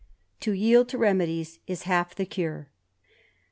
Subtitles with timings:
[0.21, 2.71] *' To yield to remedies is half the cure."